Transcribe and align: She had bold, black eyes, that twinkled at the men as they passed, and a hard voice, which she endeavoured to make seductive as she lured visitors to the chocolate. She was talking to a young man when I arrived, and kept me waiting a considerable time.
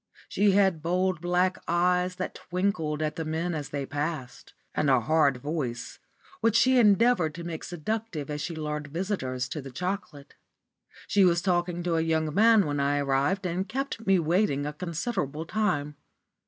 She 0.27 0.53
had 0.53 0.81
bold, 0.81 1.21
black 1.21 1.61
eyes, 1.67 2.15
that 2.15 2.33
twinkled 2.33 3.03
at 3.03 3.17
the 3.17 3.23
men 3.23 3.53
as 3.53 3.69
they 3.69 3.85
passed, 3.85 4.55
and 4.73 4.89
a 4.89 4.99
hard 4.99 5.37
voice, 5.37 5.99
which 6.39 6.55
she 6.55 6.79
endeavoured 6.79 7.35
to 7.35 7.43
make 7.43 7.63
seductive 7.63 8.27
as 8.31 8.41
she 8.41 8.55
lured 8.55 8.87
visitors 8.87 9.47
to 9.49 9.61
the 9.61 9.69
chocolate. 9.69 10.33
She 11.05 11.23
was 11.23 11.39
talking 11.43 11.83
to 11.83 11.97
a 11.97 12.01
young 12.01 12.33
man 12.33 12.65
when 12.65 12.79
I 12.79 12.97
arrived, 12.97 13.45
and 13.45 13.69
kept 13.69 14.07
me 14.07 14.17
waiting 14.17 14.65
a 14.65 14.73
considerable 14.73 15.45
time. 15.45 15.95